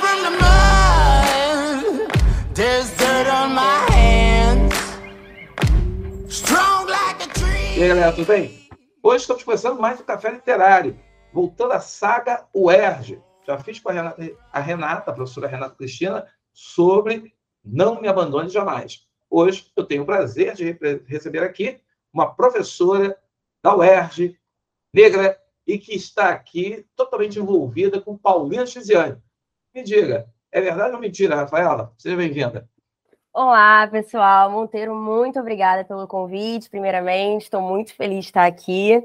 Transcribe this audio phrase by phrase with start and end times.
[0.00, 2.10] from the mud.
[2.54, 4.74] There's dirt on my hands.
[6.28, 7.78] Strong like a tree.
[7.78, 8.68] E aí, galera, tudo bem?
[9.02, 10.98] Hoje estamos começando mais um Café Literário,
[11.32, 13.20] voltando à saga UERJ.
[13.46, 17.34] Já fiz com a Renata, a Renata, a professora Renata Cristina, sobre
[17.64, 19.06] Não Me Abandone Jamais.
[19.30, 21.80] Hoje eu tenho o prazer de receber aqui
[22.12, 23.18] uma professora
[23.62, 24.38] da UERJ,
[24.92, 29.20] negra, e que está aqui totalmente envolvida com Paulina Chiziane.
[29.74, 31.94] Me diga, é verdade ou mentira, Rafaela?
[31.96, 32.68] Seja bem-vinda.
[33.32, 34.50] Olá, pessoal.
[34.50, 37.44] Monteiro, muito obrigada pelo convite, primeiramente.
[37.44, 39.02] Estou muito feliz de estar aqui.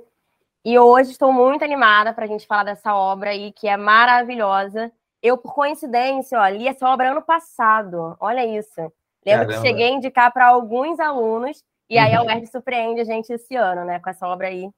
[0.65, 4.91] E hoje estou muito animada para a gente falar dessa obra aí, que é maravilhosa.
[5.23, 8.17] Eu, por coincidência, ó, li essa obra ano passado.
[8.19, 8.81] Olha isso.
[9.25, 9.53] Lembro Caramba.
[9.53, 13.55] que cheguei a indicar para alguns alunos, e aí a UERJ surpreende a gente esse
[13.55, 14.69] ano, né, com essa obra aí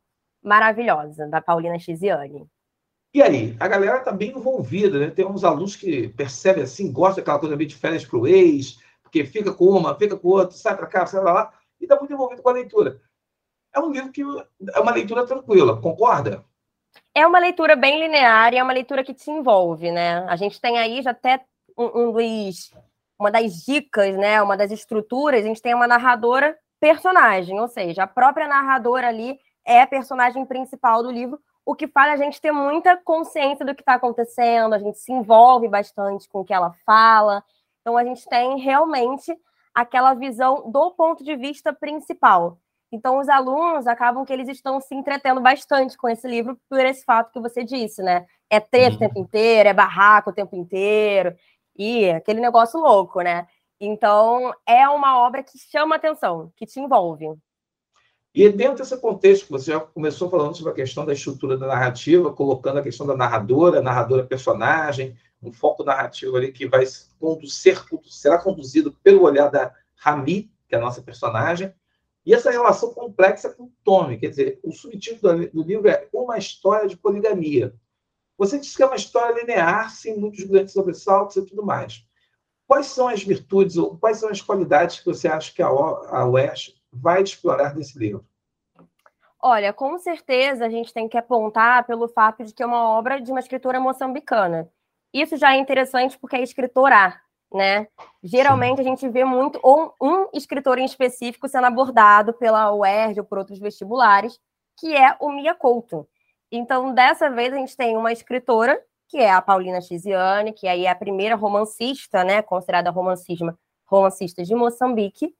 [0.43, 2.47] maravilhosa, da Paulina Chiziane.
[3.13, 5.09] E aí, a galera está bem envolvida, né?
[5.09, 8.79] Tem uns alunos que percebem assim, gostam daquela coisa meio de férias para o ex,
[9.01, 11.95] porque fica com uma, fica com outra, sai para cá, sai para lá, e está
[11.97, 13.01] muito envolvido com a leitura.
[13.73, 16.45] É um livro que é uma leitura tranquila, concorda?
[17.13, 20.25] É uma leitura bem linear e é uma leitura que te envolve, né?
[20.27, 21.43] A gente tem aí já até
[21.77, 22.51] um, um
[23.19, 24.41] uma das dicas, né?
[24.41, 29.37] Uma das estruturas, a gente tem uma narradora personagem, ou seja, a própria narradora ali
[29.65, 31.39] é a personagem principal do livro,
[31.69, 35.11] o que faz a gente ter muita consciência do que está acontecendo, a gente se
[35.11, 37.43] envolve bastante com o que ela fala.
[37.79, 39.31] Então, a gente tem realmente
[39.71, 42.57] aquela visão do ponto de vista principal.
[42.91, 47.05] Então, os alunos acabam que eles estão se entretendo bastante com esse livro por esse
[47.05, 48.25] fato que você disse, né?
[48.49, 48.95] É uhum.
[48.95, 51.35] o tempo inteiro, é barraco o tempo inteiro,
[51.77, 53.45] e aquele negócio louco, né?
[53.79, 57.27] Então, é uma obra que chama atenção, que te envolve.
[58.33, 62.31] E dentro desse contexto, você já começou falando sobre a questão da estrutura da narrativa,
[62.31, 66.85] colocando a questão da narradora, narradora personagem, um foco narrativo ali que vai
[67.19, 71.73] conduzir, será conduzido pelo olhar da Rami, que é a nossa personagem,
[72.25, 76.37] e essa relação complexa com o Tommy, quer dizer, o subtítulo do livro é Uma
[76.37, 77.73] História de Poligamia.
[78.37, 82.05] Você disse que é uma história linear, sem muitos grandes sobressaltos e tudo mais.
[82.67, 86.25] Quais são as virtudes ou quais são as qualidades que você acha que a, a
[86.25, 88.25] West vai explorar nesse livro?
[89.41, 93.21] Olha, com certeza a gente tem que apontar pelo fato de que é uma obra
[93.21, 94.69] de uma escritora moçambicana.
[95.13, 97.19] Isso já é interessante porque é escritora,
[97.53, 97.87] né?
[98.21, 98.81] Geralmente Sim.
[98.81, 103.37] a gente vê muito ou um escritor em específico sendo abordado pela UERJ ou por
[103.37, 104.37] outros vestibulares,
[104.77, 106.07] que é o Mia Couto.
[106.51, 110.85] Então, dessa vez a gente tem uma escritora, que é a Paulina Chiziane, que aí
[110.85, 115.33] é a primeira romancista, né, considerada romancista de Moçambique,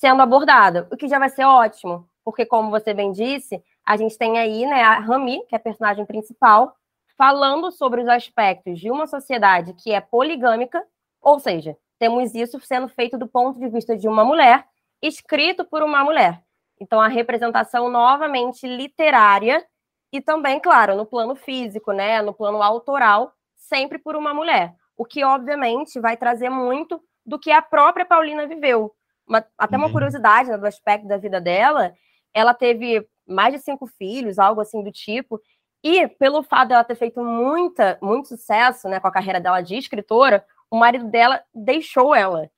[0.00, 4.16] sendo abordada, o que já vai ser ótimo, porque, como você bem disse, a gente
[4.16, 6.74] tem aí né, a Rami, que é a personagem principal,
[7.18, 10.82] falando sobre os aspectos de uma sociedade que é poligâmica,
[11.20, 14.64] ou seja, temos isso sendo feito do ponto de vista de uma mulher,
[15.02, 16.42] escrito por uma mulher.
[16.80, 19.62] Então, a representação novamente literária
[20.10, 24.74] e também, claro, no plano físico, né, no plano autoral, sempre por uma mulher.
[24.96, 28.94] O que, obviamente, vai trazer muito do que a própria Paulina viveu,
[29.30, 29.92] uma, até uma uhum.
[29.92, 31.94] curiosidade né, do aspecto da vida dela,
[32.34, 35.40] ela teve mais de cinco filhos, algo assim do tipo,
[35.82, 39.76] e pelo fato dela ter feito muita, muito sucesso né, com a carreira dela de
[39.76, 42.50] escritora, o marido dela deixou ela.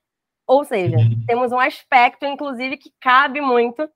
[0.47, 1.25] Ou seja, uhum.
[1.27, 3.89] temos um aspecto, inclusive, que cabe muito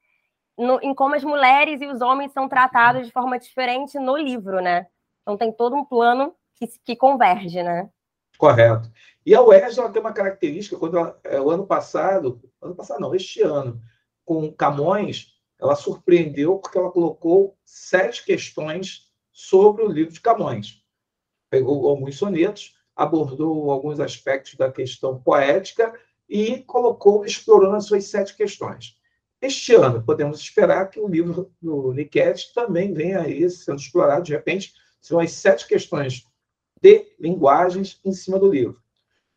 [0.56, 4.60] no, em como as mulheres e os homens são tratados de forma diferente no livro,
[4.60, 4.86] né?
[5.22, 7.90] Então tem todo um plano que, que converge, né?
[8.36, 8.90] Correto.
[9.24, 13.00] E a UERJ ela tem uma característica, quando ela, é, o ano passado, ano passado
[13.00, 13.80] não, este ano,
[14.24, 20.82] com Camões, ela surpreendeu porque ela colocou sete questões sobre o livro de Camões.
[21.50, 25.92] Pegou alguns sonetos, abordou alguns aspectos da questão poética
[26.28, 28.96] e colocou, explorando as suas sete questões.
[29.40, 34.32] Este ano, podemos esperar que o livro do Niket também venha aí sendo explorado, de
[34.32, 36.26] repente, são as sete questões
[36.86, 38.80] de linguagens em cima do livro.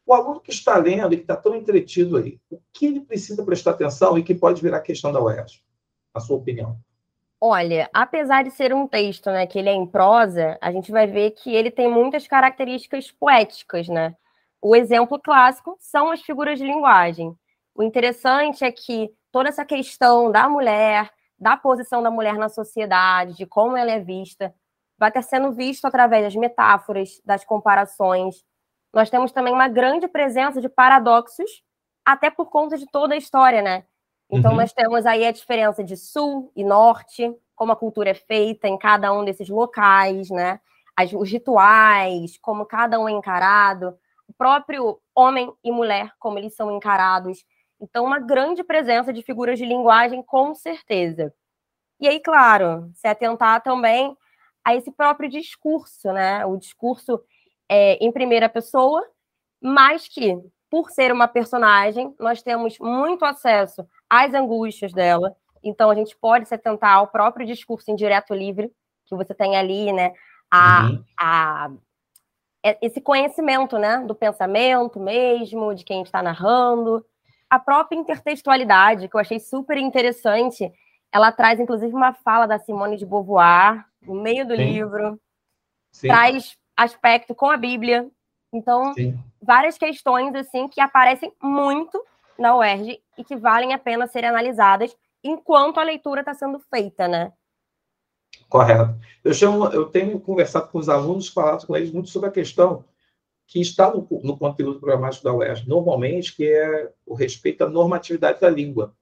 [0.06, 3.44] O aluno que está lendo e que está tão entretido aí, o que ele precisa
[3.44, 5.63] prestar atenção e que pode virar questão da UERJ?
[6.13, 6.80] A sua opinião.
[7.42, 11.07] Olha, apesar de ser um texto, né, que ele é em prosa, a gente vai
[11.07, 14.16] ver que ele tem muitas características poéticas, né?
[14.62, 17.34] O exemplo clássico são as figuras de linguagem.
[17.74, 21.10] O interessante é que toda essa questão da mulher,
[21.40, 24.54] da posição da mulher na sociedade, de como ela é vista,
[25.00, 28.44] vai estar sendo visto através das metáforas, das comparações,
[28.94, 31.63] nós temos também uma grande presença de paradoxos,
[32.06, 33.86] até por conta de toda a história, né?
[34.31, 34.57] Então, uhum.
[34.57, 38.78] nós temos aí a diferença de sul e norte, como a cultura é feita em
[38.78, 40.60] cada um desses locais, né?
[41.00, 43.98] as, os rituais, como cada um é encarado,
[44.28, 47.45] o próprio homem e mulher, como eles são encarados.
[47.80, 51.34] Então, uma grande presença de figuras de linguagem, com certeza.
[52.02, 54.16] E aí, claro, se atentar também
[54.63, 56.45] a esse próprio discurso, né?
[56.45, 57.21] O discurso
[57.67, 59.06] é, em primeira pessoa,
[59.61, 60.38] mas que,
[60.69, 65.35] por ser uma personagem, nós temos muito acesso às angústias dela.
[65.63, 68.71] Então, a gente pode se atentar ao próprio discurso em direto livre,
[69.06, 70.13] que você tem ali, né?
[70.50, 71.03] A, uhum.
[71.19, 71.71] a,
[72.63, 74.03] é, esse conhecimento, né?
[74.06, 77.06] Do pensamento mesmo, de quem está narrando.
[77.50, 80.71] A própria intertextualidade, que eu achei super interessante.
[81.11, 84.63] Ela traz, inclusive, uma fala da Simone de Beauvoir, no meio do Sim.
[84.63, 85.19] livro.
[85.91, 86.07] Sim.
[86.07, 88.09] Traz aspecto com a Bíblia.
[88.53, 89.17] Então, Sim.
[89.41, 92.03] várias questões assim que aparecem muito
[92.38, 97.07] na UERJ e que valem a pena serem analisadas enquanto a leitura está sendo feita,
[97.07, 97.33] né?
[98.47, 98.95] Correto.
[99.23, 102.85] Eu, chamo, eu tenho conversado com os alunos, falado com eles muito sobre a questão
[103.45, 108.39] que está no, no conteúdo programático da UERJ, normalmente, que é o respeito à normatividade
[108.39, 108.95] da língua.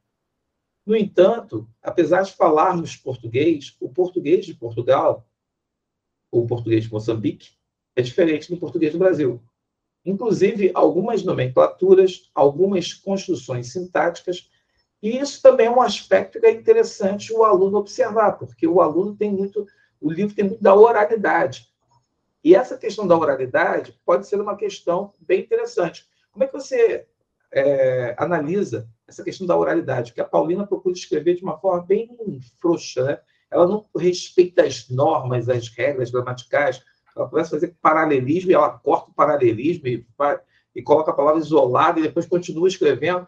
[0.87, 5.27] No entanto, apesar de falarmos português, o português de Portugal,
[6.31, 7.49] ou o português de Moçambique,
[7.93, 9.43] é diferente do português do Brasil.
[10.05, 14.49] Inclusive, algumas nomenclaturas, algumas construções sintáticas,
[15.03, 19.13] e isso também é um aspecto que é interessante o aluno observar, porque o aluno
[19.13, 19.67] tem muito,
[19.99, 21.67] o livro tem muito da oralidade.
[22.41, 26.07] E essa questão da oralidade pode ser uma questão bem interessante.
[26.31, 27.05] Como é que você
[27.51, 30.13] é, analisa essa questão da oralidade?
[30.13, 32.09] Que a Paulina procura escrever de uma forma bem
[32.59, 33.19] frouxa, né?
[33.49, 36.83] Ela não respeita as normas, as regras gramaticais,
[37.15, 40.05] ela começa a fazer paralelismo e ela corta o paralelismo e,
[40.75, 43.27] e coloca a palavra isolada e depois continua escrevendo.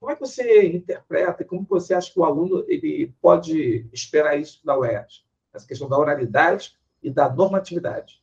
[0.00, 4.64] Como é que você interpreta como você acha que o aluno ele pode esperar isso
[4.64, 5.24] da UERJ?
[5.52, 8.22] Essa questão da oralidade e da normatividade.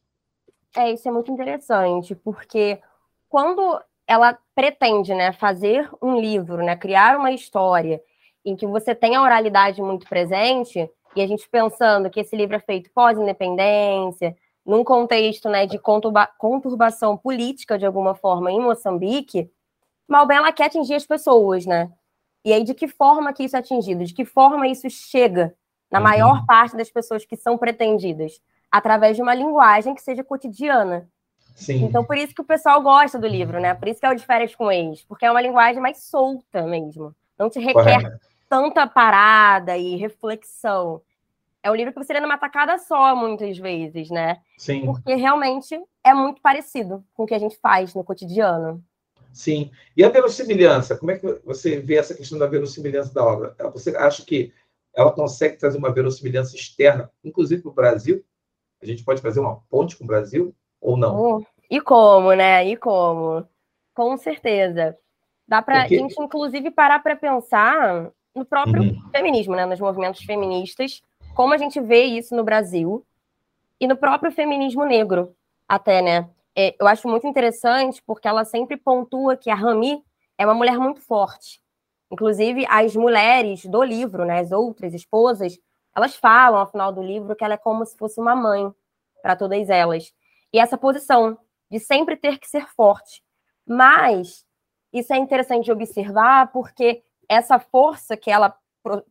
[0.75, 2.81] É, isso é muito interessante, porque
[3.29, 8.01] quando ela pretende né, fazer um livro, né, criar uma história
[8.45, 12.55] em que você tem a oralidade muito presente, e a gente pensando que esse livro
[12.55, 14.35] é feito pós-independência,
[14.65, 19.49] num contexto né, de conturba conturbação política, de alguma forma, em Moçambique,
[20.07, 21.91] Malbem ela quer atingir as pessoas, né?
[22.43, 24.03] E aí, de que forma que isso é atingido?
[24.03, 25.55] De que forma isso chega
[25.89, 26.03] na uhum.
[26.03, 28.39] maior parte das pessoas que são pretendidas?
[28.71, 31.09] Através de uma linguagem que seja cotidiana.
[31.55, 31.85] Sim.
[31.85, 33.73] Então, por isso que o pessoal gosta do livro, né?
[33.73, 36.61] Por isso que é o de férias com eles, porque é uma linguagem mais solta
[36.63, 37.15] mesmo.
[37.39, 38.19] Não te requer Correto.
[38.49, 41.01] tanta parada e reflexão
[41.65, 44.39] é um livro que você lê numa tacada só, muitas vezes, né?
[44.55, 44.85] Sim.
[44.85, 48.83] Porque realmente é muito parecido com o que a gente faz no cotidiano.
[49.33, 49.71] Sim.
[49.97, 50.95] E a verossimilhança?
[50.95, 53.55] Como é que você vê essa questão da verossimilhança da obra?
[53.73, 54.53] Você acha que
[54.93, 58.23] ela consegue trazer uma verossimilhança externa, inclusive para o Brasil?
[58.79, 61.37] A gente pode fazer uma ponte com o Brasil ou não?
[61.37, 62.65] Oh, e como, né?
[62.65, 63.47] E como?
[63.93, 64.97] Com certeza.
[65.47, 69.09] Dá para a gente, inclusive, parar para pensar no próprio uhum.
[69.11, 69.65] feminismo, né?
[69.65, 71.01] Nos movimentos feministas
[71.35, 73.05] como a gente vê isso no Brasil
[73.79, 75.35] e no próprio feminismo negro,
[75.67, 76.29] até, né?
[76.55, 80.01] É, eu acho muito interessante porque ela sempre pontua que a Rami
[80.37, 81.61] é uma mulher muito forte.
[82.09, 85.59] Inclusive, as mulheres do livro, né, as outras esposas,
[85.93, 88.71] elas falam ao final do livro que ela é como se fosse uma mãe
[89.21, 90.13] para todas elas.
[90.55, 91.37] E essa posição
[91.69, 93.21] de sempre ter que ser forte.
[93.67, 94.45] Mas
[94.93, 98.57] isso é interessante de observar porque essa força que ela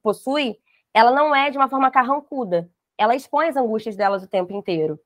[0.02, 0.56] possui
[0.94, 2.70] ela não é de uma forma carrancuda.
[2.96, 4.98] Ela expõe as angústias delas o tempo inteiro.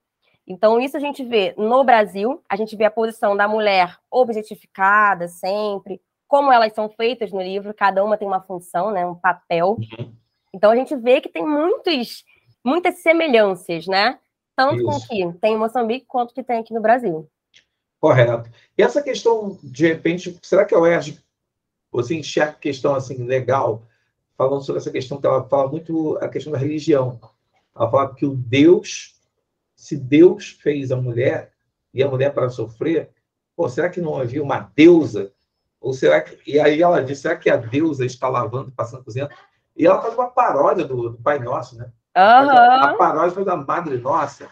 [0.47, 5.27] Então, isso a gente vê no Brasil, a gente vê a posição da mulher objetificada
[5.27, 9.71] sempre, como elas são feitas no livro, cada uma tem uma função, né, um papel.
[9.71, 10.15] Uhum.
[10.55, 12.25] Então, a gente vê que tem muitos,
[12.65, 14.21] muitas semelhanças, né?
[14.59, 14.85] Tanto isso.
[14.85, 17.31] com que tem em Moçambique quanto que tem aqui no Brasil.
[18.01, 18.51] Correto.
[18.77, 21.23] E essa questão, de repente, será que a UERJ,
[21.93, 23.85] você enxerga questão assim legal
[24.37, 27.21] falando sobre essa questão que ela fala muito a questão da religião.
[27.75, 29.15] Ela fala que o Deus,
[29.77, 31.53] se Deus fez a mulher
[31.95, 33.11] e a mulher para sofrer,
[33.55, 35.33] pô, será que não havia uma deusa?
[35.81, 39.33] Ou será que e aí ela diz, será que a deusa está lavando, passando cozinhando?
[39.77, 41.93] E ela faz uma paródia do, do Pai Nosso, né?
[42.15, 44.49] A, paródia da Madre Nossa.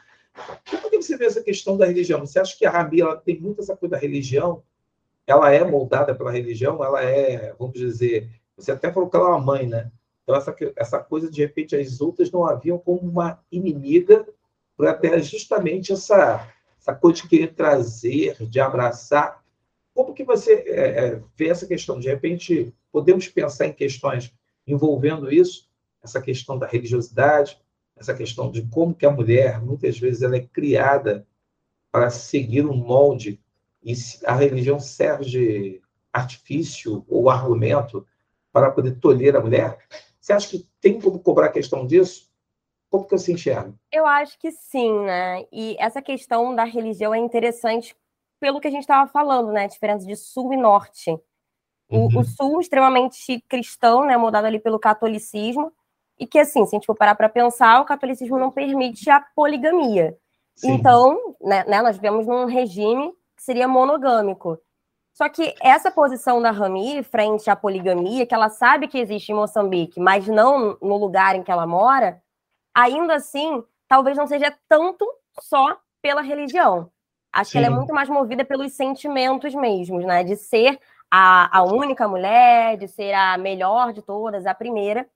[0.71, 2.21] Como que você vê essa questão da religião?
[2.21, 4.63] Você acha que a Rabi ela tem muito essa coisa da religião?
[5.27, 6.85] Ela é moldada pela religião?
[6.85, 9.91] Ela é, vamos dizer, você até falou que ela é uma mãe, né?
[10.23, 14.27] Então, essa, essa coisa, de repente, as outras não haviam como uma inimiga
[14.77, 16.49] para ter justamente essa,
[16.79, 19.43] essa coisa de querer trazer, de abraçar.
[19.95, 21.99] Como que você é, é, vê essa questão?
[21.99, 24.35] De repente, podemos pensar em questões
[24.67, 25.66] envolvendo isso,
[26.07, 27.61] essa questão da religiosidade,
[27.97, 31.27] essa questão de como que a mulher, muitas vezes, ela é criada
[31.91, 33.41] para seguir um molde
[33.83, 33.95] e
[34.25, 35.83] a religião serve de
[36.13, 38.07] artifício ou argumento
[38.53, 39.79] para poder tolher a mulher?
[40.21, 42.31] Você acha que tem como cobrar a questão disso?
[42.91, 43.75] Como que você enxerga?
[43.93, 45.45] Eu acho que sim, né?
[45.53, 47.97] E essa questão da religião é interessante
[48.41, 49.65] pelo que a gente estava falando, né?
[49.65, 51.11] A diferença de sul e norte.
[51.89, 52.21] O, uhum.
[52.21, 54.17] o, sul extremamente cristão, né?
[54.17, 55.73] Mudado ali pelo catolicismo.
[56.19, 59.21] E que, assim, se a gente for parar para pensar, o catolicismo não permite a
[59.35, 60.17] poligamia.
[60.55, 60.73] Sim.
[60.73, 64.59] Então, né, né, nós vivemos num regime que seria monogâmico.
[65.13, 69.35] Só que essa posição da Rami frente à poligamia, que ela sabe que existe em
[69.35, 72.23] Moçambique, mas não no lugar em que ela mora,
[72.75, 75.07] ainda assim, talvez não seja tanto
[75.41, 76.91] só pela religião.
[77.33, 77.53] Acho Sim.
[77.53, 80.23] que ela é muito mais movida pelos sentimentos mesmos, né?
[80.23, 80.79] De ser
[81.11, 85.07] a, a única mulher, de ser a melhor de todas, a primeira.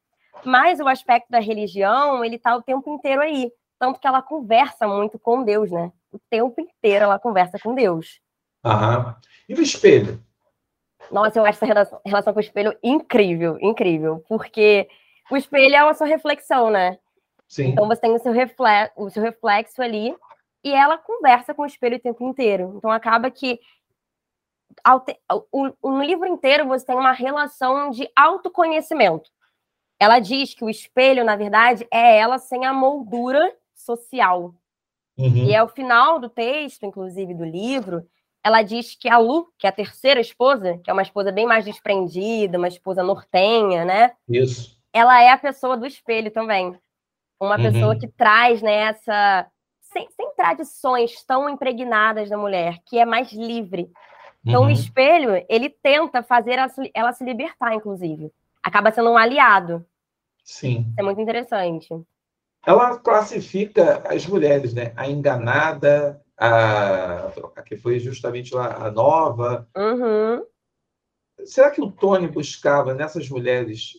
[0.44, 3.50] Mas o aspecto da religião, ele tá o tempo inteiro aí.
[3.78, 5.92] Tanto que ela conversa muito com Deus, né?
[6.12, 8.20] O tempo inteiro ela conversa com Deus.
[8.64, 9.16] Aham.
[9.49, 10.22] E o espelho?
[11.10, 14.25] Nossa, eu acho essa relação, relação com o espelho incrível, incrível.
[14.28, 14.88] Porque
[15.30, 16.99] o espelho é a sua reflexão, né?
[17.49, 17.68] Sim.
[17.68, 20.14] Então você tem o seu, reflexo, o seu reflexo ali
[20.62, 22.75] e ela conversa com o espelho o tempo inteiro.
[22.76, 23.58] Então acaba que
[25.82, 29.30] no livro inteiro você tem uma relação de autoconhecimento.
[30.00, 34.54] Ela diz que o espelho, na verdade, é ela sem a moldura social.
[35.19, 35.37] Uhum.
[35.37, 38.07] E é o final do texto, inclusive do livro,
[38.42, 41.47] ela diz que a Lu, que é a terceira esposa, que é uma esposa bem
[41.47, 44.12] mais desprendida, uma esposa nortenha, né?
[44.28, 44.78] Isso.
[44.92, 46.75] Ela é a pessoa do espelho também.
[47.38, 47.62] Uma uhum.
[47.62, 49.47] pessoa que traz né, essa.
[49.83, 53.90] Sem, sem, tradições tão impregnadas da mulher, que é mais livre.
[54.47, 54.69] Então, uhum.
[54.69, 58.33] o espelho, ele tenta fazer ela, ela se libertar, inclusive.
[58.62, 59.85] Acaba sendo um aliado.
[60.44, 60.87] Sim.
[60.88, 61.88] Isso é muito interessante.
[62.66, 64.92] Ela classifica as mulheres, né?
[64.97, 69.68] A enganada, a, a que foi justamente lá, a nova.
[69.76, 70.44] Uhum.
[71.44, 73.94] Será que o Tony buscava nessas mulheres,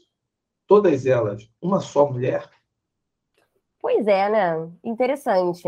[0.67, 2.49] todas elas, uma só mulher?
[3.79, 4.71] Pois é, né?
[4.83, 5.63] Interessante.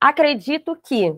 [0.00, 1.14] Acredito que,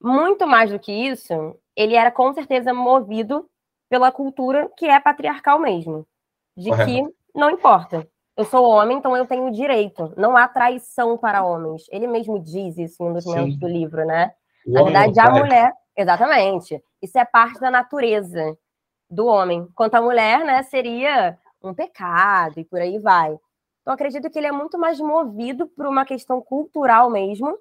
[0.00, 3.48] muito mais do que isso, ele era com certeza movido
[3.88, 6.06] pela cultura que é patriarcal mesmo.
[6.54, 6.90] De Correto.
[6.90, 8.08] que não importa
[8.38, 10.14] eu sou homem, então eu tenho direito.
[10.16, 11.86] Não há traição para homens.
[11.90, 14.32] Ele mesmo diz isso em um dos momentos do livro, né?
[14.64, 15.72] O Na verdade, a mulher.
[15.96, 16.80] Exatamente.
[17.02, 18.56] Isso é parte da natureza
[19.10, 19.66] do homem.
[19.74, 23.36] Quanto à mulher, né, seria um pecado e por aí vai.
[23.82, 27.58] Então, acredito que ele é muito mais movido por uma questão cultural mesmo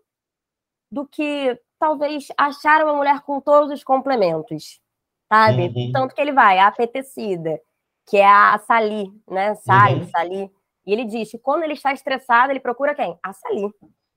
[0.92, 4.80] do que talvez achar uma mulher com todos os complementos,
[5.28, 5.74] sabe?
[5.76, 5.92] Uhum.
[5.92, 7.60] Tanto que ele vai, a apetecida,
[8.08, 9.54] que é a Sali, né?
[9.56, 10.10] Sali, uhum.
[10.10, 10.52] Sali.
[10.86, 13.20] E ele diz que quando ele está estressado, ele procura quem?
[13.22, 13.70] A Sally.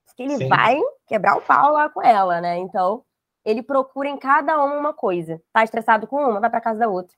[0.07, 0.49] Porque ele Sim.
[0.49, 2.57] vai quebrar o pau lá com ela, né?
[2.59, 3.05] Então,
[3.45, 5.43] ele procura em cada uma uma coisa.
[5.53, 7.17] Tá estressado com uma, vai para casa da outra.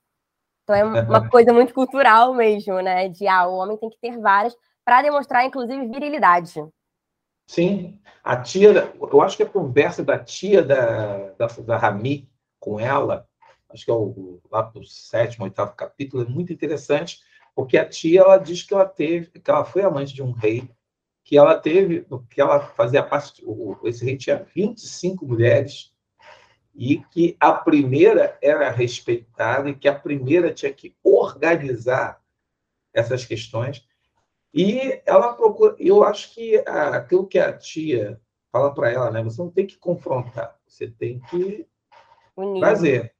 [0.62, 3.08] Então é uma coisa muito cultural mesmo, né?
[3.08, 6.54] De ah, o homem tem que ter várias para demonstrar, inclusive, virilidade.
[7.46, 12.80] Sim, a tia, eu acho que a conversa da tia da, da, da Rami com
[12.80, 13.28] ela,
[13.72, 17.20] acho que é o, lá do sétimo, oitavo capítulo, é muito interessante,
[17.54, 20.68] porque a tia ela diz que ela teve, que ela foi amante de um rei,
[21.24, 23.44] que ela teve, que ela fazia parte,
[23.84, 25.92] esse rei tinha 25 mulheres
[26.74, 32.20] e que a primeira era respeitada e que a primeira tinha que organizar
[32.92, 33.86] essas questões.
[34.52, 39.40] E ela procura, eu acho que aquilo que a tia fala para ela, né, você
[39.40, 41.66] não tem que confrontar, você tem que
[42.36, 42.60] Unir.
[42.60, 43.14] trazer.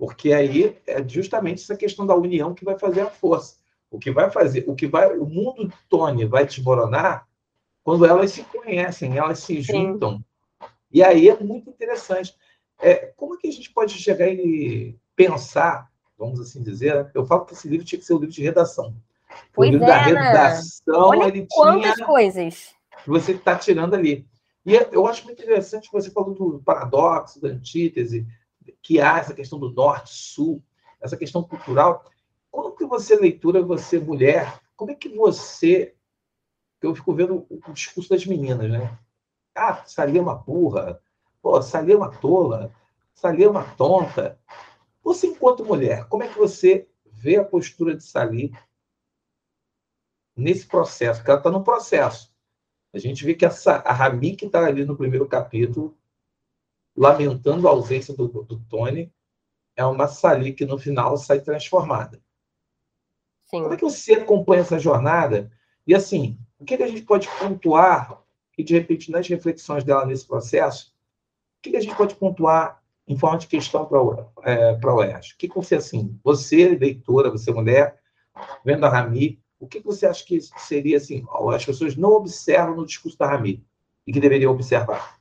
[0.00, 3.56] Porque aí é justamente essa questão da união que vai fazer a força.
[3.90, 7.28] O que vai fazer, o que vai, o mundo de Tony vai desmoronar
[7.84, 10.16] quando elas se conhecem, elas se juntam.
[10.16, 10.24] Sim.
[10.90, 12.34] E aí é muito interessante.
[12.80, 17.44] É, como é que a gente pode chegar e pensar, vamos assim dizer, eu falo
[17.44, 18.96] que esse livro tinha que ser o um livro de redação.
[19.52, 23.92] Pois o livro é, da redação, Olha ele quantas tinha coisas que você está tirando
[23.92, 24.26] ali.
[24.64, 28.26] E eu acho muito interessante que você falou do paradoxo, da antítese,
[28.82, 30.62] que há essa questão do norte-sul,
[31.00, 32.04] essa questão cultural.
[32.50, 35.94] Como que você, leitura, você, mulher, como é que você.
[36.80, 38.98] Eu fico vendo o discurso das meninas, né?
[39.54, 41.00] Ah, Sali é uma burra.
[41.42, 42.74] Pô, Sali é uma tola.
[43.12, 44.38] Sali é uma tonta.
[45.02, 48.52] Você, enquanto mulher, como é que você vê a postura de Sali
[50.34, 51.20] nesse processo?
[51.20, 52.32] Porque ela está no processo.
[52.92, 55.96] A gente vê que essa, a Rami, que está ali no primeiro capítulo,
[56.96, 59.12] lamentando a ausência do, do Tony,
[59.76, 62.20] é uma Sali que no final sai transformada.
[63.46, 63.62] Sim.
[63.62, 65.50] Como é que você acompanha essa jornada?
[65.86, 68.22] E assim, o que, que a gente pode pontuar,
[68.56, 70.94] e de repente nas reflexões dela nesse processo,
[71.58, 73.98] o que, que a gente pode pontuar em forma de questão para
[74.44, 75.32] é, a UERJ?
[75.34, 77.98] O que, que você, assim, você, leitora, você mulher,
[78.64, 82.76] vendo a Rami, o que, que você acha que seria, assim, as pessoas não observam
[82.76, 83.64] no discurso da Rami
[84.06, 85.19] e que deveriam observar?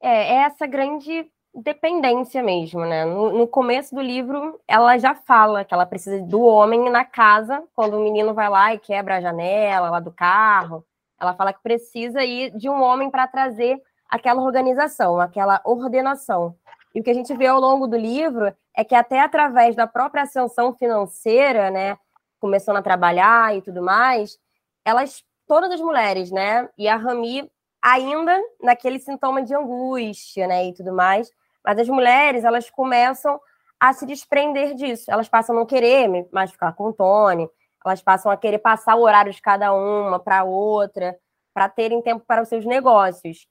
[0.00, 3.04] É, é essa grande dependência mesmo, né?
[3.04, 7.62] No, no, começo do livro, ela já fala que ela precisa do homem na casa,
[7.74, 10.84] quando o menino vai lá e quebra a janela lá do carro.
[11.18, 16.54] Ela fala que precisa ir de um homem para trazer aquela organização, aquela ordenação.
[16.94, 19.86] E o que a gente vê ao longo do livro é que até através da
[19.86, 21.96] própria ascensão financeira, né,
[22.38, 24.38] começando a trabalhar e tudo mais,
[24.84, 27.50] elas, todas as mulheres, né, e a Rami
[27.86, 31.30] ainda naquele sintoma de angústia, né, e tudo mais,
[31.64, 33.40] mas as mulheres, elas começam
[33.78, 35.08] a se desprender disso.
[35.08, 37.48] Elas passam a não querer mais ficar com o Tony,
[37.84, 41.16] elas passam a querer passar o horário de cada uma para outra,
[41.54, 43.46] para terem tempo para os seus negócios.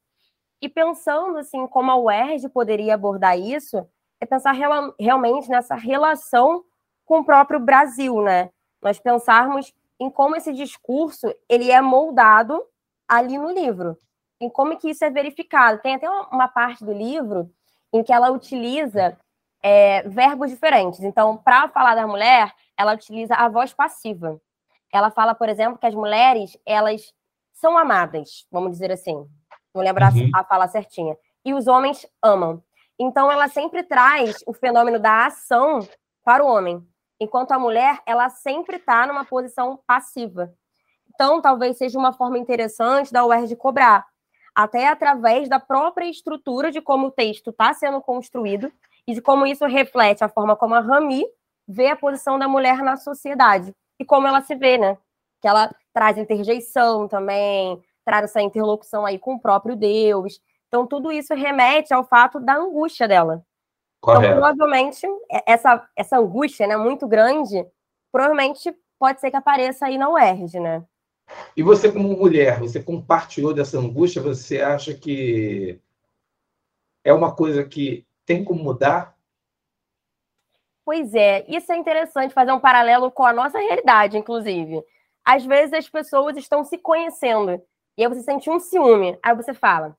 [0.61, 3.87] E pensando assim, como a UERJ poderia abordar isso,
[4.19, 6.61] é pensar real, realmente nessa relação
[7.05, 8.49] com o próprio Brasil, né?
[8.81, 12.61] Nós pensarmos em como esse discurso ele é moldado
[13.07, 13.97] ali no livro,
[14.39, 15.81] em como que isso é verificado.
[15.81, 17.49] Tem até uma parte do livro
[17.93, 19.17] em que ela utiliza
[19.63, 20.99] é, verbos diferentes.
[21.01, 24.39] Então, para falar da mulher, ela utiliza a voz passiva.
[24.91, 27.13] Ela fala, por exemplo, que as mulheres elas
[27.53, 29.25] são amadas, vamos dizer assim.
[29.73, 30.29] Vou lembrar uhum.
[30.33, 31.17] a fala certinha.
[31.43, 32.63] E os homens amam.
[32.99, 35.79] Então, ela sempre traz o fenômeno da ação
[36.23, 36.85] para o homem,
[37.19, 40.53] enquanto a mulher ela sempre está numa posição passiva.
[41.13, 44.05] Então, talvez seja uma forma interessante da UERJ cobrar
[44.55, 48.71] até através da própria estrutura de como o texto está sendo construído
[49.05, 51.25] e de como isso reflete a forma como a Rami
[51.67, 54.97] vê a posição da mulher na sociedade e como ela se vê, né?
[55.41, 60.39] Que ela traz interjeição também, traz essa interlocução aí com o próprio Deus.
[60.67, 63.43] Então, tudo isso remete ao fato da angústia dela.
[63.99, 64.25] Então, Correto.
[64.25, 67.65] Então, provavelmente, é, essa, essa angústia, né, muito grande,
[68.11, 70.83] provavelmente pode ser que apareça aí na UERJ, né?
[71.55, 74.21] E você, como mulher, você compartilhou dessa angústia?
[74.21, 75.79] Você acha que
[77.03, 79.15] é uma coisa que tem como mudar?
[80.83, 84.83] Pois é, isso é interessante fazer um paralelo com a nossa realidade, inclusive.
[85.23, 87.59] Às vezes as pessoas estão se conhecendo
[87.97, 89.17] e aí você sente um ciúme.
[89.23, 89.97] Aí você fala: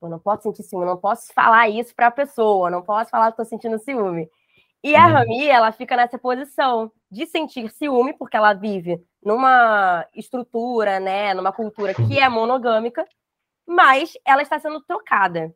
[0.00, 3.26] eu não posso sentir ciúme, não posso falar isso para a pessoa, não posso falar
[3.26, 4.30] que estou sentindo ciúme.
[4.84, 5.12] E a uhum.
[5.14, 11.50] Rami, ela fica nessa posição de sentir ciúme, porque ela vive numa estrutura, né, numa
[11.50, 13.02] cultura que é monogâmica,
[13.66, 15.54] mas ela está sendo trocada.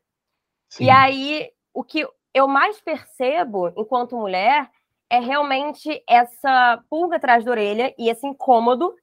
[0.71, 0.85] Sim.
[0.85, 4.71] E aí, o que eu mais percebo enquanto mulher
[5.11, 8.97] é realmente essa pulga atrás da orelha e esse incômodo,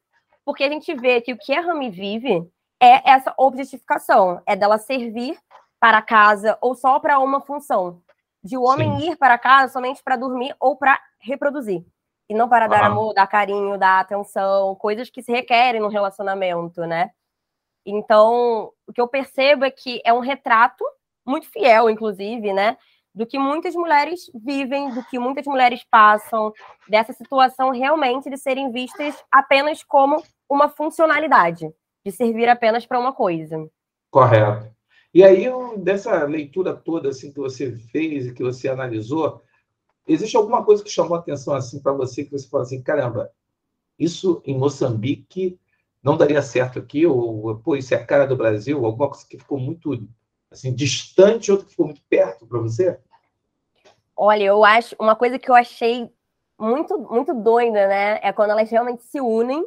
[0.43, 2.49] porque a gente vê que o que a Rami vive
[2.81, 5.37] é essa objetificação, é dela servir
[5.79, 8.01] para casa ou só para uma função
[8.45, 9.11] de o homem Sim.
[9.11, 11.83] ir para casa somente para dormir ou para reproduzir.
[12.29, 16.81] E não para dar amor, dar carinho, dar atenção, coisas que se requerem no relacionamento,
[16.81, 17.09] né?
[17.85, 20.83] Então, o que eu percebo é que é um retrato
[21.25, 22.77] muito fiel, inclusive, né?
[23.13, 26.51] Do que muitas mulheres vivem, do que muitas mulheres passam,
[26.87, 31.71] dessa situação realmente de serem vistas apenas como uma funcionalidade,
[32.05, 33.57] de servir apenas para uma coisa.
[34.11, 34.74] Correto.
[35.15, 35.45] E aí,
[35.77, 39.41] dessa leitura toda assim que você fez e que você analisou,
[40.05, 43.31] existe alguma coisa que chamou atenção assim para você que você fala assim, caramba,
[43.97, 45.57] isso em Moçambique
[46.03, 49.39] não daria certo aqui ou pô, isso é a cara do Brasil, alguma coisa que
[49.39, 50.05] ficou muito
[50.51, 52.99] assim distante, outra que ficou muito perto para você?
[54.17, 56.09] Olha, eu acho uma coisa que eu achei
[56.59, 58.19] muito muito doida, né?
[58.21, 59.65] É quando elas realmente se unem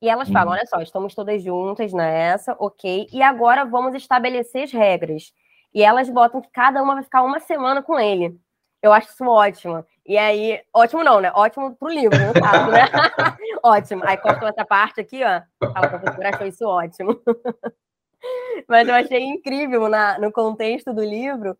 [0.00, 0.34] e elas uhum.
[0.34, 5.32] falam: olha só, estamos todas juntas nessa, ok, e agora vamos estabelecer as regras.
[5.74, 8.36] E elas botam que cada uma vai ficar uma semana com ele.
[8.82, 9.84] Eu acho isso ótimo.
[10.06, 11.30] E aí, ótimo não, né?
[11.34, 12.80] Ótimo pro livro, no caso, né?
[13.62, 14.02] ótimo.
[14.04, 15.42] Aí cortou essa parte aqui, ó.
[15.72, 17.20] Fala, professora, achou isso ótimo.
[18.66, 21.56] Mas eu achei incrível na, no contexto do livro,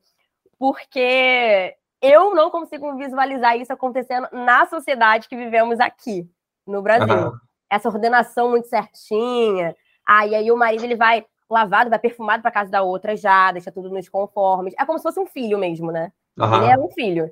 [0.59, 6.29] porque eu não consigo visualizar isso acontecendo na sociedade que vivemos aqui,
[6.66, 7.14] no Brasil.
[7.14, 9.76] Uhum essa ordenação muito certinha.
[10.06, 13.50] Ah, e aí o marido ele vai lavado, vai perfumado para casa da outra já,
[13.52, 14.74] deixa tudo nos conformes.
[14.78, 16.12] É como se fosse um filho mesmo, né?
[16.38, 16.56] Uhum.
[16.56, 17.30] Ele é um filho.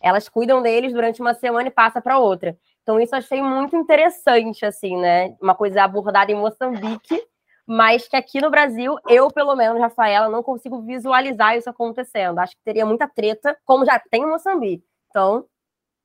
[0.00, 2.56] Elas cuidam deles durante uma semana e passa para outra.
[2.82, 5.34] Então isso eu achei muito interessante assim, né?
[5.40, 7.22] Uma coisa abordada em Moçambique,
[7.66, 12.38] mas que aqui no Brasil, eu pelo menos, Rafaela, não consigo visualizar isso acontecendo.
[12.38, 14.84] Acho que teria muita treta, como já tem em Moçambique.
[15.08, 15.46] Então,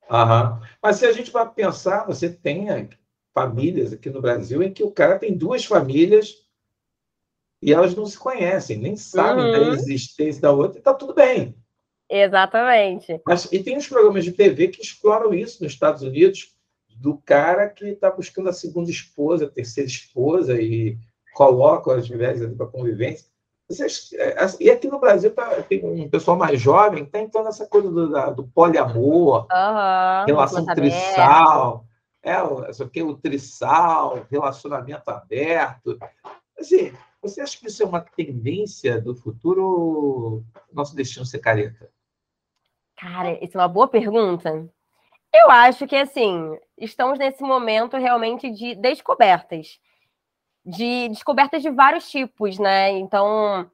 [0.10, 0.60] Aham.
[0.82, 2.70] Mas se a gente vai pensar, você tem
[3.40, 6.36] famílias aqui no Brasil em que o cara tem duas famílias
[7.62, 9.52] e elas não se conhecem, nem sabem uhum.
[9.52, 11.56] da existência da outra, e está tudo bem.
[12.10, 13.22] Exatamente.
[13.26, 16.54] Mas, e tem os programas de TV que exploram isso nos Estados Unidos,
[16.90, 20.98] do cara que está buscando a segunda esposa, a terceira esposa, e
[21.34, 23.26] coloca as mulheres ali para convivência.
[23.70, 27.46] Vocês, é, e aqui no Brasil tá, tem um pessoal mais jovem que está entrando
[27.46, 31.86] nessa coisa do, do poliamor, uhum, relação trissal,
[32.22, 35.98] é, aqui, o trissal, relacionamento aberto.
[36.58, 41.90] Assim, você acha que isso é uma tendência do futuro ou nosso destino ser careta?
[42.98, 44.70] Cara, isso é uma boa pergunta.
[45.34, 49.80] Eu acho que, assim, estamos nesse momento realmente de descobertas.
[50.66, 52.92] De descobertas de vários tipos, né?
[52.92, 53.70] Então,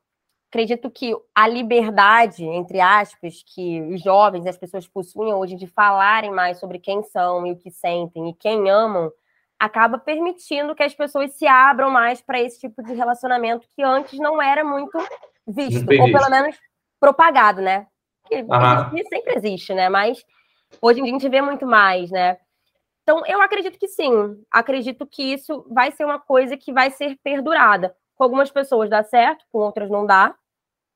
[0.55, 5.67] acredito que a liberdade, entre aspas, que os jovens e as pessoas possuem hoje de
[5.67, 9.11] falarem mais sobre quem são e o que sentem e quem amam,
[9.59, 14.17] acaba permitindo que as pessoas se abram mais para esse tipo de relacionamento que antes
[14.17, 14.97] não era muito
[15.45, 16.57] visto, ou pelo menos
[17.01, 17.87] propagado, né?
[18.25, 19.03] Que uhum.
[19.09, 19.89] sempre existe, né?
[19.89, 20.23] Mas
[20.81, 22.37] hoje em dia a gente vê muito mais, né?
[23.03, 24.41] Então, eu acredito que sim.
[24.49, 27.93] Acredito que isso vai ser uma coisa que vai ser perdurada.
[28.15, 30.33] Com algumas pessoas dá certo, com outras não dá.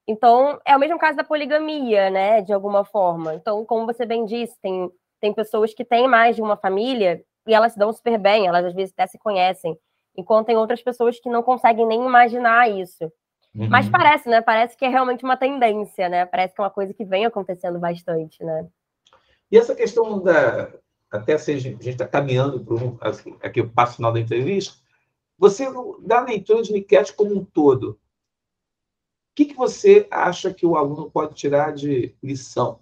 [0.10, 2.41] Então, é o mesmo caso da poligamia, né?
[2.41, 3.36] De alguma forma.
[3.36, 4.91] Então, como você bem disse, tem,
[5.22, 8.65] tem pessoas que têm mais de uma família e elas se dão super bem, elas
[8.65, 9.78] às vezes até se conhecem,
[10.17, 13.04] enquanto tem outras pessoas que não conseguem nem imaginar isso.
[13.54, 13.69] Uhum.
[13.69, 14.41] Mas parece, né?
[14.41, 16.26] Parece que é realmente uma tendência, né?
[16.26, 18.67] Parece que é uma coisa que vem acontecendo bastante, né?
[19.52, 20.72] E essa questão da.
[21.12, 24.76] Até se a gente está caminhando para um, assim, aqui o passo final da entrevista,
[25.38, 25.67] você,
[26.02, 28.00] da leitura de enquete como um todo,
[29.39, 32.82] que, que você acha que o aluno pode tirar de lição?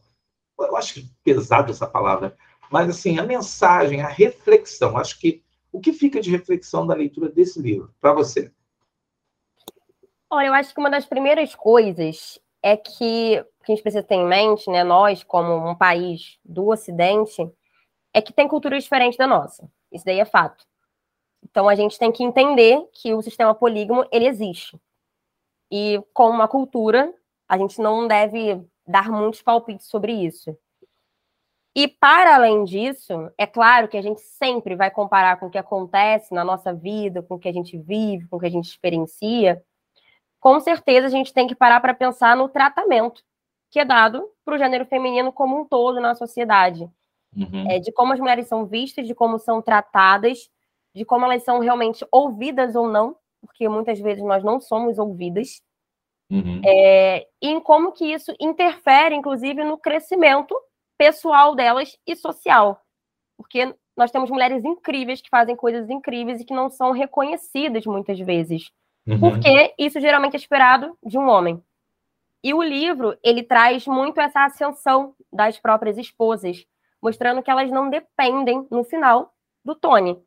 [0.60, 2.36] Eu acho pesado essa palavra,
[2.72, 7.30] mas assim, a mensagem, a reflexão, acho que o que fica de reflexão da leitura
[7.30, 8.52] desse livro para você?
[10.32, 14.16] Olha, eu acho que uma das primeiras coisas é que, que a gente precisa ter
[14.16, 17.48] em mente, né, nós, como um país do Ocidente,
[18.12, 19.70] é que tem cultura diferente da nossa.
[19.92, 20.66] Isso daí é fato.
[21.44, 24.76] Então a gente tem que entender que o sistema polígamo ele existe.
[25.72, 27.14] E como uma cultura,
[27.48, 30.58] a gente não deve dar muitos palpites sobre isso.
[31.76, 35.60] E, para além disso, é claro que a gente sempre vai comparar com o que
[35.60, 38.68] acontece na nossa vida, com o que a gente vive, com o que a gente
[38.68, 39.64] experiencia.
[40.40, 43.22] Com certeza, a gente tem que parar para pensar no tratamento
[43.70, 46.90] que é dado para o gênero feminino como um todo na sociedade.
[47.36, 47.70] Uhum.
[47.70, 50.50] É, de como as mulheres são vistas, de como são tratadas,
[50.96, 55.62] de como elas são realmente ouvidas ou não, porque muitas vezes nós não somos ouvidas.
[56.30, 56.62] Uhum.
[56.66, 60.56] É, e em como que isso interfere, inclusive, no crescimento
[60.98, 62.82] pessoal delas e social.
[63.38, 68.20] Porque nós temos mulheres incríveis que fazem coisas incríveis e que não são reconhecidas muitas
[68.20, 68.72] vezes.
[69.08, 69.20] Uhum.
[69.20, 71.64] Porque isso geralmente é esperado de um homem.
[72.44, 76.66] E o livro, ele traz muito essa ascensão das próprias esposas,
[77.02, 80.22] mostrando que elas não dependem, no final, do Tony.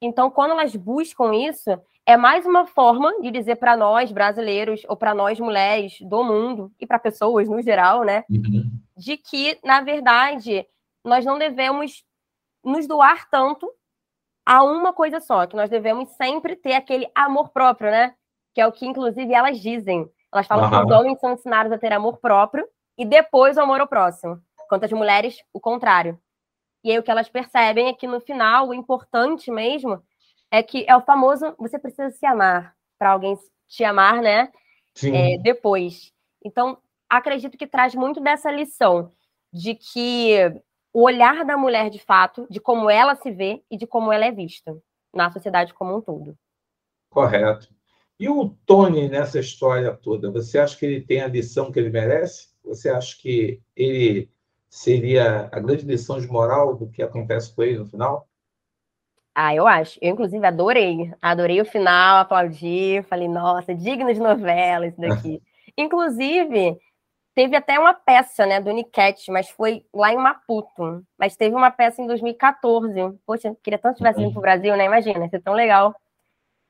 [0.00, 1.70] Então, quando elas buscam isso,
[2.06, 6.72] é mais uma forma de dizer para nós brasileiros ou para nós mulheres do mundo
[6.80, 8.70] e para pessoas no geral, né, uhum.
[8.96, 10.66] de que na verdade
[11.04, 12.04] nós não devemos
[12.64, 13.70] nos doar tanto
[14.44, 18.14] a uma coisa só, que nós devemos sempre ter aquele amor próprio, né?
[18.54, 20.08] Que é o que inclusive elas dizem.
[20.32, 20.70] Elas falam uhum.
[20.70, 22.66] que os homens são ensinados a ter amor próprio
[22.98, 26.18] e depois o amor ao próximo, enquanto as mulheres o contrário.
[26.84, 30.02] E aí o que elas percebem é que no final o importante mesmo
[30.52, 33.34] é que é o famoso você precisa se amar para alguém
[33.66, 34.52] te amar, né?
[35.02, 36.12] É, depois.
[36.44, 36.76] Então,
[37.08, 39.10] acredito que traz muito dessa lição
[39.50, 40.36] de que
[40.92, 44.26] o olhar da mulher de fato, de como ela se vê e de como ela
[44.26, 44.76] é vista
[45.12, 46.36] na sociedade como um todo.
[47.08, 47.68] Correto.
[48.20, 51.88] E o Tony nessa história toda, você acha que ele tem a lição que ele
[51.88, 52.48] merece?
[52.62, 54.30] Você acha que ele
[54.68, 58.28] seria a grande lição de moral do que acontece com ele no final?
[59.34, 59.98] Ah, eu acho.
[60.02, 61.12] Eu, inclusive, adorei.
[61.20, 63.02] Adorei o final, aplaudi.
[63.08, 65.40] Falei, nossa, digno de novela isso daqui.
[65.76, 66.78] inclusive,
[67.34, 71.02] teve até uma peça, né, do Niket, mas foi lá em Maputo.
[71.18, 72.92] Mas teve uma peça em 2014.
[73.26, 74.84] Poxa, queria tanto tivesse vindo pro Brasil, né?
[74.84, 75.94] Imagina, ia ser tão legal.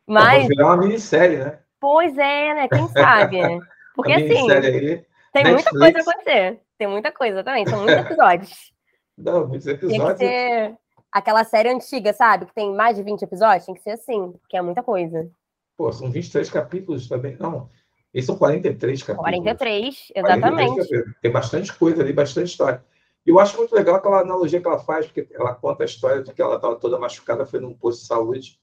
[0.07, 0.47] Mas...
[0.47, 1.59] virar uma minissérie, né?
[1.81, 2.69] Pois é, né?
[2.69, 3.39] Quem sabe?
[3.95, 5.53] Porque, assim, aí, tem Netflix.
[5.53, 6.61] muita coisa a acontecer.
[6.79, 8.73] Tem muita coisa também, são muitos episódios.
[9.19, 10.19] Não, muitos episódios.
[10.19, 10.82] Tem que ser
[11.13, 12.47] aquela série antiga, sabe?
[12.47, 15.31] Que tem mais de 20 episódios, tem que ser assim, porque é muita coisa.
[15.77, 17.37] Pô, são 23 capítulos também.
[17.39, 17.69] Não,
[18.15, 19.31] esses são 43 capítulos.
[19.31, 20.55] 43, exatamente.
[20.57, 21.17] 43 capítulos.
[21.21, 22.85] Tem bastante coisa ali, bastante história.
[23.27, 26.33] eu acho muito legal aquela analogia que ela faz, porque ela conta a história de
[26.33, 28.61] que ela estava toda machucada, foi num posto de saúde.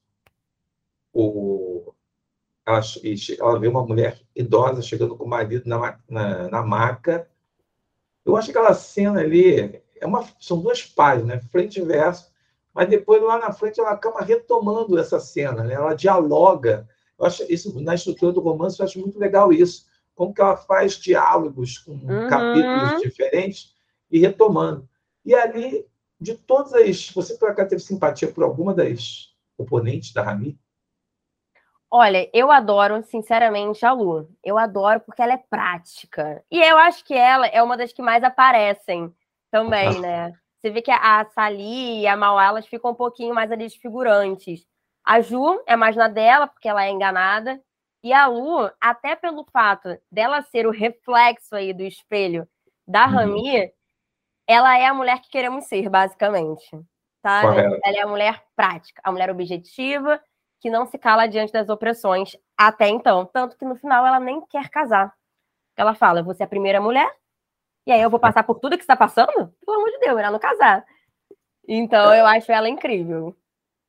[1.12, 1.92] O,
[2.66, 2.80] ela,
[3.38, 7.28] ela vê uma mulher idosa chegando com o marido na, na, na maca.
[8.24, 11.48] Eu acho que aquela cena ali é uma, são duas páginas, né?
[11.50, 12.30] frente e verso,
[12.74, 15.74] mas depois lá na frente ela acaba retomando essa cena, né?
[15.74, 16.88] ela dialoga.
[17.18, 19.86] Eu acho isso na estrutura do romance, eu acho muito legal isso.
[20.14, 22.28] Como que ela faz diálogos com uhum.
[22.28, 23.74] capítulos diferentes
[24.10, 24.88] e retomando.
[25.24, 25.86] E ali,
[26.20, 27.10] de todas as.
[27.10, 30.58] Você por acaso teve simpatia por alguma das oponentes da Rami?
[31.90, 34.28] Olha, eu adoro, sinceramente, a Lu.
[34.44, 36.44] Eu adoro porque ela é prática.
[36.50, 39.12] E eu acho que ela é uma das que mais aparecem
[39.50, 40.32] também, né?
[40.60, 44.66] Você vê que a Sali e a Mauá, elas ficam um pouquinho mais ali desfigurantes.
[45.04, 47.60] A Ju é mais na dela, porque ela é enganada.
[48.02, 52.48] E a Lu, até pelo fato dela ser o reflexo aí do espelho
[52.86, 53.12] da uhum.
[53.12, 53.72] Rami,
[54.46, 56.68] ela é a mulher que queremos ser, basicamente.
[57.22, 57.42] Tá?
[57.84, 60.20] Ela é a mulher prática, a mulher objetiva,
[60.60, 63.26] que não se cala diante das opressões até então.
[63.26, 65.12] Tanto que no final ela nem quer casar.
[65.76, 67.10] Ela fala: você é a primeira mulher,
[67.86, 69.52] e aí eu vou passar por tudo que está passando?
[69.64, 70.84] Pelo amor de Deus, melhor não casar.
[71.66, 73.36] Então eu acho ela incrível.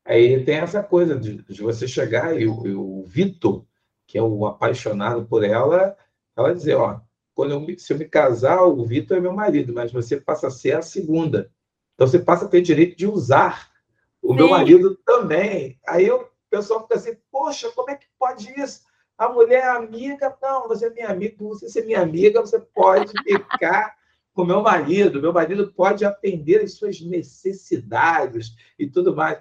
[0.06, 3.65] Aí tem essa coisa de, de você chegar e o, o Vitor,
[4.08, 5.95] que é o apaixonado por ela,
[6.36, 6.99] ela dizer: ó,
[7.34, 10.51] quando eu, se eu me casar, o Vitor é meu marido, mas você passa a
[10.51, 11.51] ser a segunda.
[11.95, 13.69] Então você passa a ter direito de usar
[14.21, 14.36] o Sim.
[14.36, 15.80] meu marido também.
[15.88, 18.82] Aí o pessoal fica assim, poxa, como é que pode isso?
[19.21, 23.13] A mulher é amiga, não, você é minha amiga, você ser minha amiga, você pode
[23.21, 23.95] ficar
[24.34, 29.39] com meu marido, meu marido pode atender as suas necessidades e tudo mais.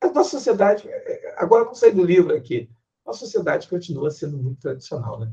[0.00, 0.90] A nossa sociedade,
[1.36, 2.68] agora não sei do livro aqui,
[3.06, 5.32] a sociedade continua sendo muito tradicional, né?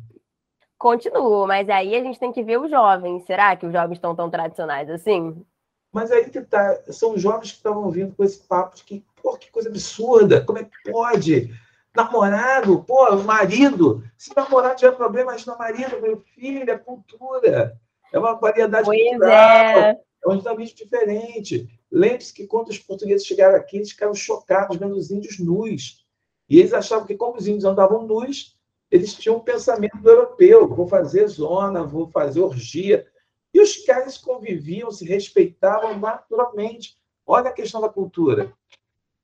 [0.77, 3.25] Continua, mas aí a gente tem que ver os jovens.
[3.25, 5.43] Será que os jovens estão tão tradicionais assim?
[5.91, 9.35] Mas aí que tá, são jovens que estavam vindo com esse papo de que, pô,
[9.35, 11.51] que coisa absurda, como é que pode?
[11.95, 14.03] Namorado, pô, marido.
[14.17, 17.79] Se namorar tiver problema, mas não marido, meu filho, é cultura.
[18.11, 19.31] É uma variedade pois cultural.
[19.31, 19.91] É.
[20.23, 21.67] é um totalmente diferente.
[21.91, 26.05] Lembre-se que quando os portugueses chegaram aqui, eles ficaram chocados vendo os índios nus.
[26.47, 28.57] E eles achavam que, como os índios andavam nus,
[28.91, 33.05] eles tinham um pensamento europeu, vou fazer zona, vou fazer orgia.
[33.53, 36.97] E os caras conviviam, se respeitavam naturalmente.
[37.25, 38.53] Olha a questão da cultura.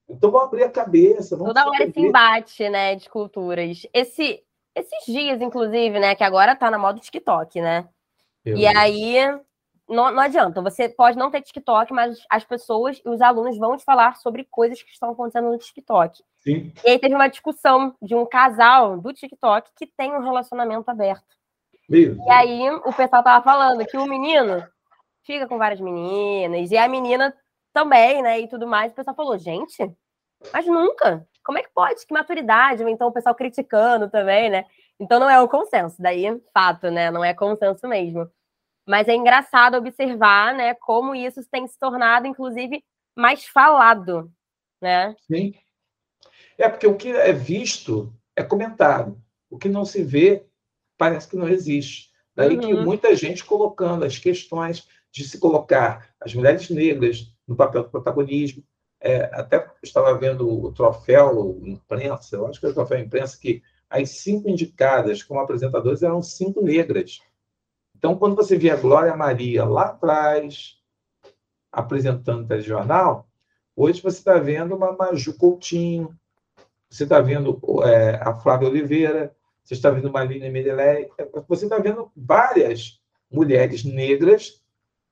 [0.07, 1.37] Então vamos abrir a cabeça.
[1.37, 3.87] Toda hora esse embate né, de culturas.
[3.93, 4.43] Esse,
[4.75, 6.15] esses dias, inclusive, né?
[6.15, 7.87] Que agora está na moda TikTok, né?
[8.45, 9.17] E aí
[9.87, 13.77] não, não adianta, você pode não ter TikTok, mas as pessoas e os alunos vão
[13.77, 16.23] te falar sobre coisas que estão acontecendo no TikTok.
[16.37, 16.73] Sim.
[16.83, 21.35] E aí teve uma discussão de um casal do TikTok que tem um relacionamento aberto.
[21.87, 24.67] Meu e aí o pessoal tava falando que o menino
[25.23, 27.35] fica com várias meninas, e a menina
[27.75, 28.39] também, né?
[28.39, 28.93] E tudo mais.
[28.93, 29.91] O pessoal falou, gente,
[30.53, 31.27] mas nunca.
[31.43, 32.07] Como é que pode?
[32.07, 32.81] Que maturidade?
[32.81, 34.65] Ou então o pessoal criticando também, né?
[34.97, 37.11] Então não é um consenso, daí fato, né?
[37.11, 38.31] Não é consenso mesmo.
[38.88, 42.83] Mas é engraçado observar, né, como isso tem se tornado, inclusive,
[43.15, 44.31] mais falado,
[44.79, 45.15] né?
[45.25, 45.53] Sim.
[46.55, 49.19] É porque o que é visto é comentado.
[49.49, 50.45] O que não se vê
[50.97, 52.11] parece que não existe.
[52.35, 52.59] Daí uhum.
[52.59, 57.89] que muita gente colocando as questões de se colocar as mulheres negras no papel do
[57.89, 58.63] protagonismo.
[58.99, 63.62] É, até estava vendo o troféu imprensa, eu acho que é o troféu imprensa, que
[63.89, 67.19] as cinco indicadas como apresentadoras eram cinco negras.
[67.95, 70.77] Então, quando você vê a Glória Maria lá atrás,
[71.71, 73.27] apresentando o telejornal,
[73.75, 76.17] hoje você está vendo uma Maju Coutinho,
[76.89, 81.10] você está vendo é, a Flávia Oliveira, você está vendo uma Aline Medelé,
[81.47, 84.63] você está vendo várias mulheres negras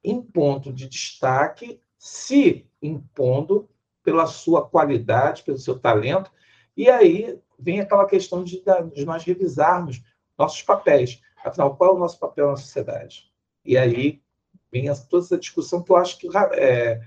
[0.03, 3.69] em ponto de destaque, se impondo
[4.03, 6.29] pela sua qualidade, pelo seu talento,
[6.75, 8.61] e aí vem aquela questão de,
[8.93, 10.03] de nós revisarmos
[10.37, 11.21] nossos papéis.
[11.45, 13.31] Afinal, qual é o nosso papel na sociedade?
[13.63, 14.21] E aí
[14.69, 16.99] vem toda essa discussão que eu acho que é,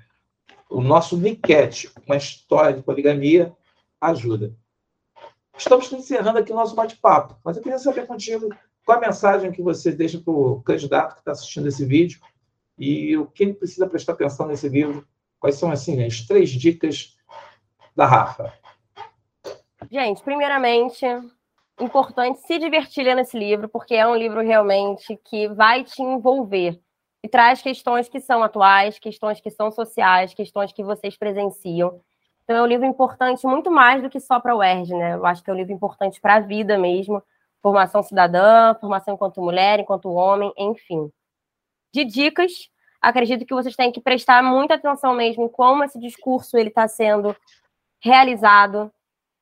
[0.70, 3.54] o nosso Niquete, uma história de poligamia,
[4.00, 4.56] ajuda.
[5.58, 8.48] Estamos encerrando aqui o nosso bate-papo, mas eu queria saber contigo
[8.82, 12.18] qual a mensagem que você deixa para o candidato que está assistindo esse vídeo
[12.78, 15.06] e o que ele precisa prestar atenção nesse livro.
[15.38, 17.16] Quais são, assim, as três dicas
[17.94, 18.52] da Rafa?
[19.90, 21.04] Gente, primeiramente,
[21.80, 26.80] importante se divertir lendo esse livro, porque é um livro realmente que vai te envolver
[27.22, 32.00] e traz questões que são atuais, questões que são sociais, questões que vocês presenciam.
[32.44, 35.14] Então é um livro importante muito mais do que só para o UERJ, né?
[35.14, 37.22] Eu acho que é um livro importante para a vida mesmo,
[37.60, 41.10] formação cidadã, formação enquanto mulher, enquanto homem, enfim.
[41.96, 42.68] De dicas,
[43.00, 46.86] acredito que vocês têm que prestar muita atenção mesmo em como esse discurso ele está
[46.86, 47.34] sendo
[48.00, 48.92] realizado,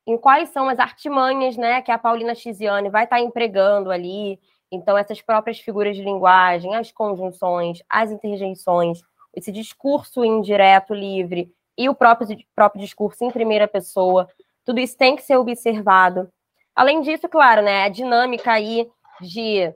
[0.07, 4.39] em quais são as artimanhas, né, que a Paulina Chiziane vai estar tá empregando ali.
[4.71, 9.01] Então, essas próprias figuras de linguagem, as conjunções, as interjeições,
[9.33, 14.29] esse discurso indireto, livre e o próprio, próprio discurso em primeira pessoa,
[14.63, 16.31] tudo isso tem que ser observado.
[16.73, 18.89] Além disso, claro, né, a dinâmica aí
[19.19, 19.75] de,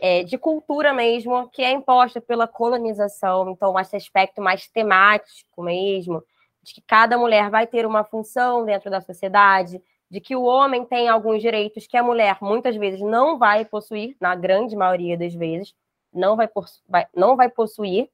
[0.00, 6.22] é, de cultura mesmo, que é imposta pela colonização, então esse aspecto mais temático mesmo,
[6.62, 9.80] de que cada mulher vai ter uma função dentro da sociedade,
[10.10, 14.16] de que o homem tem alguns direitos que a mulher muitas vezes não vai possuir,
[14.20, 15.74] na grande maioria das vezes,
[16.12, 16.48] não vai,
[16.88, 18.08] vai, não vai possuir.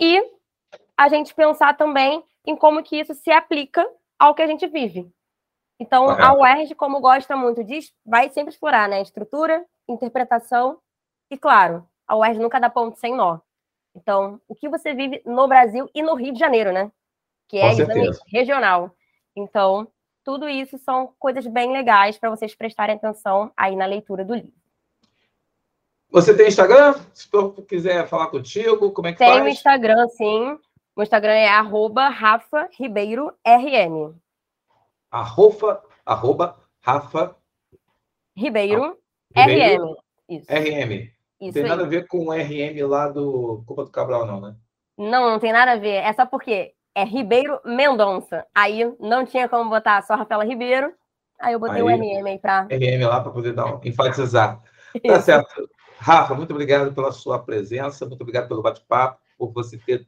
[0.00, 0.22] E
[0.96, 3.86] a gente pensar também em como que isso se aplica
[4.18, 5.10] ao que a gente vive.
[5.78, 9.02] Então, a UERJ, como gosta muito disso, vai sempre explorar, né?
[9.02, 10.78] Estrutura, interpretação
[11.30, 13.38] e, claro, a UERJ nunca dá ponto sem nó.
[13.94, 16.92] Então, o que você vive no Brasil e no Rio de Janeiro, né?
[17.48, 18.94] Que é exame regional.
[19.34, 19.88] Então,
[20.22, 24.52] tudo isso são coisas bem legais para vocês prestarem atenção aí na leitura do livro.
[26.10, 26.94] Você tem Instagram?
[27.14, 29.42] Se eu quiser falar contigo, como é que Tenho faz?
[29.42, 30.58] Tenho Instagram, sim.
[30.94, 34.14] O Instagram é arroba Rafa Ribeiro RN.
[35.10, 37.36] Arrofa, arroba Rafa
[38.34, 38.98] Ribeiro,
[39.36, 39.96] RM.
[40.28, 40.46] Isso.
[40.50, 41.10] RM.
[41.38, 41.68] Isso não tem aí.
[41.68, 44.56] nada a ver com o RM lá do Copa do Cabral, não, né?
[44.96, 45.96] Não, não tem nada a ver.
[45.96, 48.46] É só porque é Ribeiro Mendonça.
[48.54, 50.92] Aí não tinha como botar só Rafaela Ribeiro.
[51.38, 52.62] Aí eu botei aí, o RM aí para.
[52.62, 54.62] RM lá para poder dar um, enfatizar.
[55.06, 55.68] Tá certo.
[55.98, 60.06] Rafa, muito obrigado pela sua presença, muito obrigado pelo bate-papo, por você ter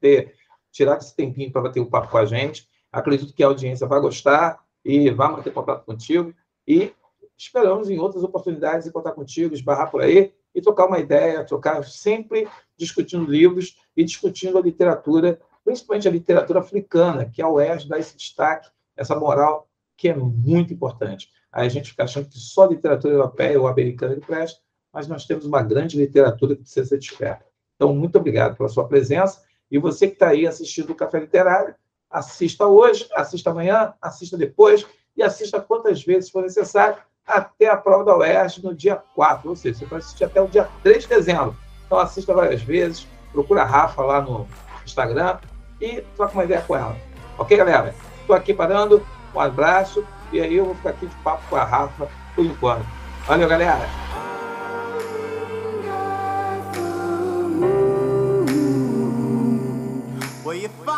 [0.00, 0.34] ter
[0.72, 2.68] tirado esse tempinho para bater o um papo com a gente.
[2.92, 6.34] Acredito que a audiência vai gostar e vai manter contato contigo.
[6.66, 6.92] E
[7.36, 12.48] esperamos em outras oportunidades encontrar contigo, esbarrar por aí e trocar uma ideia, trocar sempre
[12.76, 18.16] discutindo livros e discutindo a literatura, principalmente a literatura africana, que a UERJ dá esse
[18.16, 21.30] destaque, essa moral que é muito importante.
[21.52, 24.60] Aí a gente fica achando que só literatura europeia ou americana ele presta,
[24.92, 27.44] mas nós temos uma grande literatura que precisa ser desperta.
[27.74, 31.74] Então, muito obrigado pela sua presença e você que está aí assistindo o Café Literário,
[32.10, 38.04] assista hoje, assista amanhã, assista depois e assista quantas vezes for necessário até a prova
[38.04, 41.08] da UERJ no dia 4, ou seja, você pode assistir até o dia 3 de
[41.08, 41.56] dezembro.
[41.84, 44.46] Então assista várias vezes, procura a Rafa lá no
[44.84, 45.38] Instagram
[45.80, 46.96] e troca uma ideia com ela.
[47.36, 47.94] Ok, galera?
[48.20, 51.64] Estou aqui parando, um abraço e aí eu vou ficar aqui de papo com a
[51.64, 52.86] Rafa por enquanto.
[53.26, 53.86] Valeu, galera!
[60.56, 60.95] You